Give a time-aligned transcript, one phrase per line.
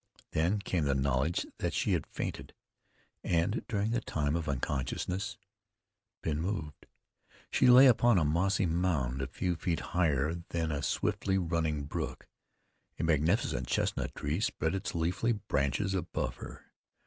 [0.31, 2.55] Then came the knowledge that she had fainted,
[3.23, 5.37] and, during the time of unconsciousness,
[6.23, 6.87] been moved.
[7.51, 12.27] She lay upon a mossy mound a few feet higher than a swiftly running brook.
[12.97, 16.65] A magnificent chestnut tree spread its leafy branches above her.